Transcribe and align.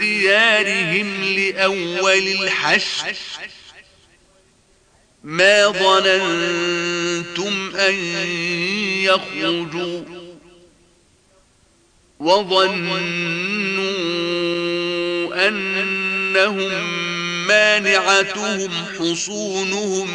ديارهم 0.00 1.24
لأول 1.24 2.28
الحشر. 2.28 3.16
ما 5.24 5.68
ظننتم 5.68 7.76
أن 7.76 7.94
يخرجوا 9.04 10.02
وظنوا 12.20 12.98
أنهم 15.48 16.72
مانعتهم 17.46 18.70
حصونهم 18.98 20.08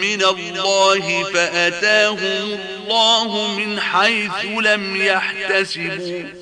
من 0.00 0.22
الله 0.22 1.24
فأتاهم 1.24 2.58
الله 2.84 3.56
من 3.56 3.80
حيث 3.80 4.44
لم 4.44 4.96
يحتسبوا. 4.96 6.41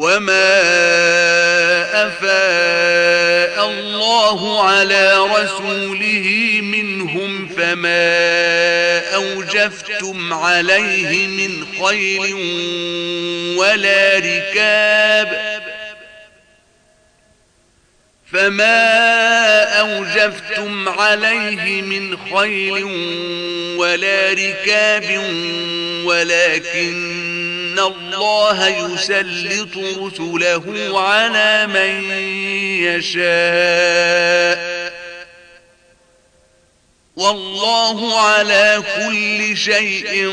وما 0.00 0.60
أفاء 2.06 3.70
الله 3.70 4.68
على 4.68 5.18
رسوله 5.18 6.58
منهم 6.62 7.48
فما 7.48 9.14
أوجفتم 9.14 10.32
عليه 10.32 11.26
من 11.26 11.66
خير 11.84 12.36
ولا 13.58 14.18
ركاب 14.18 15.60
فما 18.32 19.62
أوجفتم 19.80 20.88
عليه 20.88 21.82
من 21.82 22.16
خير 22.34 22.86
ولا 23.76 24.32
ركاب 24.32 25.24
ولكن 26.04 27.29
إن 27.80 28.14
الله 28.14 28.68
يسلط 28.68 29.76
رسله 29.76 31.00
على 31.00 31.66
من 31.66 32.10
يشاء. 32.84 34.60
والله 37.16 38.20
على 38.20 38.82
كل 38.96 39.56
شيء 39.56 40.28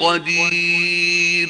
قدير. 0.00 1.48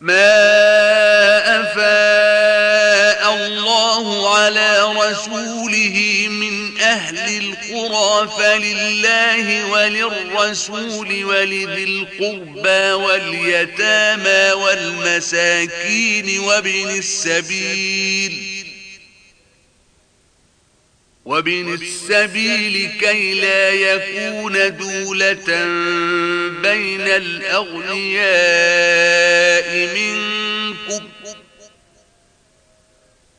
ما 0.00 1.60
الله 1.60 2.13
على 4.58 4.94
رسوله 5.10 6.26
من 6.30 6.80
أهل 6.80 7.18
القرى 7.18 8.28
فلله 8.38 9.66
وللرسول 9.70 11.24
ولذي 11.24 11.84
القربى 11.84 12.92
واليتامى 12.92 14.52
والمساكين 14.62 16.38
وابن 16.38 16.90
السبيل 16.98 18.32
وابن 21.24 21.74
السبيل 21.74 22.90
كي 23.00 23.34
لا 23.34 23.70
يكون 23.70 24.76
دولة 24.76 25.64
بين 26.62 27.00
الأغنياء 27.00 28.14
منكم 29.94 30.33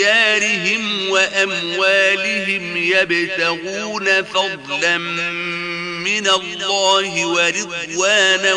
ديارهم 0.00 1.10
وأموالهم 1.10 2.76
يبتغون 2.76 4.22
فضلا 4.22 4.98
من 4.98 6.26
الله 6.28 7.26
ورضوانا 7.26 8.54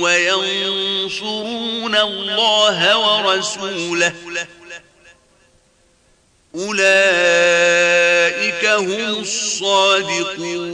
وينصرون 0.00 1.96
الله 1.96 2.98
ورسوله. 2.98 4.14
أولئك 6.54 6.84
هم 8.64 9.20
الصادقون. 9.20 10.64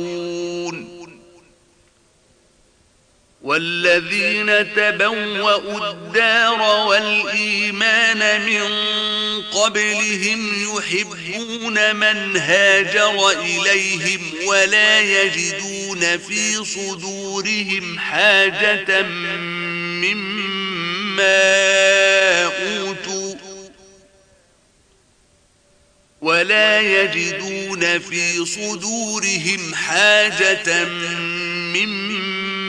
والذين 3.42 4.74
تبوأوا 4.74 5.90
الدار 5.90 6.86
والإيمان 6.86 8.46
من 8.46 8.62
قبلهم 9.42 10.76
يحبون 10.76 11.96
من 11.96 12.36
هاجر 12.36 13.30
إليهم 13.30 14.20
ولا 14.46 15.00
يجدون 15.00 16.18
في 16.18 16.64
صدورهم 16.64 17.98
حاجة 17.98 19.02
مما 20.02 20.44
أوتوا 22.44 23.34
ولا 26.20 26.80
يجدون 26.80 27.98
في 27.98 28.46
صدورهم 28.46 29.74
حاجة 29.74 30.84
مما 31.74 32.39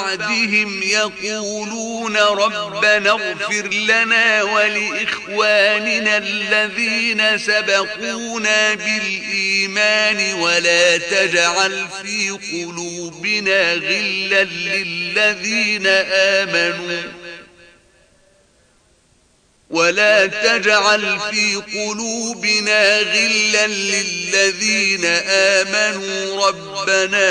بعدهم 0.00 0.82
يقولون 0.82 2.16
ربنا 2.16 3.10
اغفر 3.10 3.68
لنا 3.68 4.42
ولإخواننا 4.42 6.16
الذين 6.16 7.38
سبقونا 7.38 8.74
بالإيمان 8.74 10.34
ولا 10.34 10.96
تجعل 10.96 11.86
في 12.02 12.30
قلوبنا 12.30 13.74
غلا 13.74 14.44
للذين 14.44 15.86
آمنوا 16.12 17.02
ولا 19.70 20.26
تجعل 20.26 21.18
في 21.30 21.54
قلوبنا 21.54 22.98
غلا 22.98 23.66
للذين 23.66 25.04
آمنوا 25.28 26.46
ربنا 26.48 27.30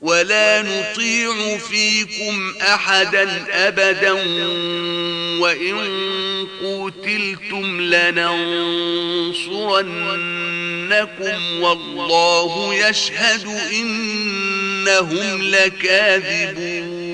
ولا 0.00 0.62
نطيع 0.62 1.58
فيكم 1.58 2.54
أحدا 2.62 3.44
أبدا 3.50 4.12
وإن 5.40 5.76
قتلتم 6.62 7.80
لننصرنكم 7.80 8.42
والله 11.62 12.74
يشهد 12.74 13.46
إنهم 13.72 15.42
لكاذبون. 15.42 17.06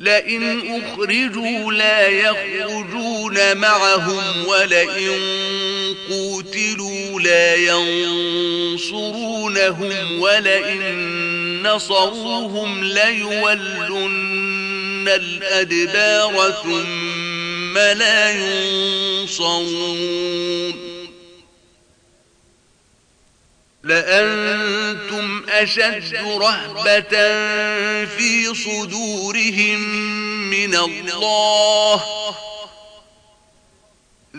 لئن 0.00 0.60
أخرجوا 0.82 1.72
لا 1.72 2.08
يخرجون 2.08 3.56
معهم 3.56 4.46
ولئن 4.46 5.20
قوتلوا 6.10 7.20
لا 7.20 7.54
ينصرونهم 9.58 10.20
ولئن 10.20 11.62
نصروهم 11.62 12.84
ليولن 12.84 14.24
الأدبار 15.08 16.54
ثم 16.62 17.78
لا 17.78 18.30
ينصرون 19.20 19.94
لأنتم 23.84 25.44
أشد 25.48 26.14
رهبة 26.14 27.14
في 28.06 28.54
صدورهم 28.54 29.80
من 30.50 30.74
الله 30.74 32.04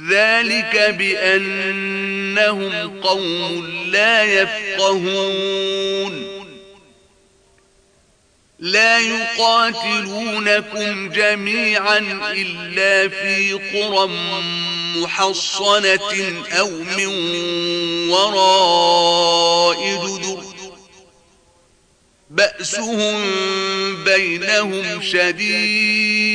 ذلك 0.09 0.95
بأنهم 0.97 3.01
قوم 3.01 3.85
لا 3.91 4.23
يفقهون. 4.23 6.25
لا 8.59 8.99
يقاتلونكم 8.99 11.09
جميعا 11.09 11.97
إلا 12.31 13.09
في 13.09 13.53
قرى 13.53 14.09
محصنة 14.95 16.43
أو 16.51 16.69
من 16.97 17.07
وراء 18.09 20.07
جدر. 20.07 20.43
بأسهم 22.29 23.23
بينهم 24.03 25.01
شديد. 25.01 26.34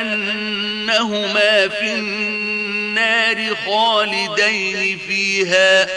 أنهما 0.00 1.68
في 1.68 1.94
النار 1.94 3.56
خالدين 3.66 4.98
فيها 5.08 5.88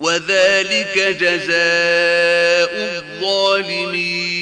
وذلك 0.00 0.98
جزاء 1.20 2.72
الظالمين 2.98 4.34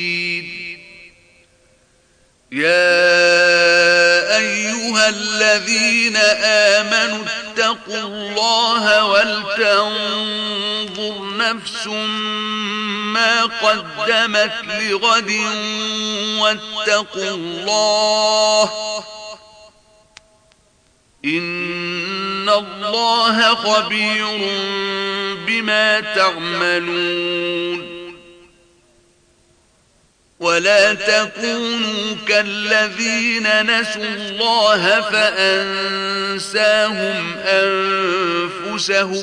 يا 2.52 4.36
أيها 4.38 5.08
الذين 5.08 6.16
آمنوا 6.76 7.24
اتقوا 7.26 8.02
الله 8.02 9.04
ولتنظر 9.04 10.62
نفس 11.36 11.86
ما 11.86 12.41
قدمت 13.42 14.52
لغد 14.80 15.30
واتقوا 16.38 17.30
الله 17.30 18.72
إن 21.24 22.48
الله 22.48 23.54
خبير 23.54 24.26
بما 25.46 26.00
تعملون 26.00 27.92
ولا 30.40 30.94
تكونوا 30.94 32.16
كالذين 32.28 33.62
نسوا 33.80 34.04
الله 34.04 35.00
فأنساهم 35.00 36.42
أنفسهم 37.44 39.22